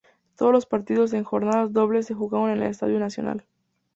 Todos 0.35 0.51
los 0.51 0.65
partidos, 0.65 1.13
en 1.13 1.23
jornadas 1.23 1.73
dobles 1.73 2.07
se 2.07 2.15
jugaron 2.15 2.49
en 2.49 2.63
el 2.63 2.69
Estadio 2.71 2.97
Nacional. 2.97 3.45